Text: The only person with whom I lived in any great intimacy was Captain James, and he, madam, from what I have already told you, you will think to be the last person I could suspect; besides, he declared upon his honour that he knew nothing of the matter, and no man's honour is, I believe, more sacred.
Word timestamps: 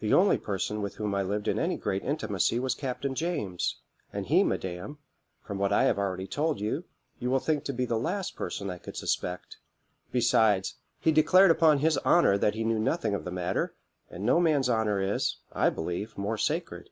The 0.00 0.12
only 0.12 0.36
person 0.36 0.82
with 0.82 0.96
whom 0.96 1.14
I 1.14 1.22
lived 1.22 1.48
in 1.48 1.58
any 1.58 1.78
great 1.78 2.02
intimacy 2.02 2.58
was 2.58 2.74
Captain 2.74 3.14
James, 3.14 3.76
and 4.12 4.26
he, 4.26 4.44
madam, 4.44 4.98
from 5.40 5.56
what 5.56 5.72
I 5.72 5.84
have 5.84 5.96
already 5.96 6.26
told 6.26 6.60
you, 6.60 6.84
you 7.18 7.30
will 7.30 7.38
think 7.38 7.64
to 7.64 7.72
be 7.72 7.86
the 7.86 7.98
last 7.98 8.36
person 8.36 8.68
I 8.68 8.76
could 8.76 8.94
suspect; 8.94 9.56
besides, 10.12 10.74
he 11.00 11.12
declared 11.12 11.50
upon 11.50 11.78
his 11.78 11.96
honour 12.04 12.36
that 12.36 12.54
he 12.54 12.62
knew 12.62 12.78
nothing 12.78 13.14
of 13.14 13.24
the 13.24 13.30
matter, 13.32 13.74
and 14.10 14.26
no 14.26 14.38
man's 14.38 14.68
honour 14.68 15.00
is, 15.00 15.36
I 15.50 15.70
believe, 15.70 16.18
more 16.18 16.36
sacred. 16.36 16.90